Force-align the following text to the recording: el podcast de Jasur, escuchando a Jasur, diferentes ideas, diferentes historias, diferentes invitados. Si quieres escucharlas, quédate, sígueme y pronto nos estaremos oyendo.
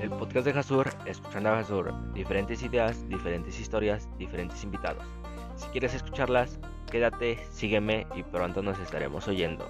el 0.00 0.10
podcast 0.10 0.46
de 0.46 0.52
Jasur, 0.52 0.88
escuchando 1.06 1.50
a 1.50 1.56
Jasur, 1.56 1.92
diferentes 2.12 2.62
ideas, 2.62 3.08
diferentes 3.08 3.58
historias, 3.58 4.08
diferentes 4.18 4.62
invitados. 4.62 5.04
Si 5.56 5.66
quieres 5.68 5.94
escucharlas, 5.94 6.58
quédate, 6.90 7.38
sígueme 7.50 8.06
y 8.14 8.22
pronto 8.22 8.62
nos 8.62 8.78
estaremos 8.78 9.26
oyendo. 9.28 9.66